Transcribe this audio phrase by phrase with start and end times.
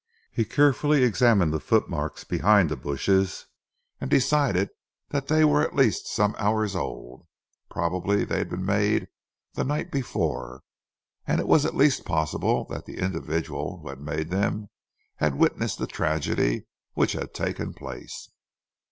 [0.31, 3.45] He carefully examined the footmarks behind the bushes,
[3.99, 4.71] and decided
[5.09, 7.27] that they were at least some hours old.
[7.69, 9.09] Probably they had been made
[9.53, 10.63] the night before,
[11.27, 14.69] and it was at least possible that the individual who had made them
[15.17, 16.65] had witnessed the tragedy
[16.95, 18.27] which had taken place.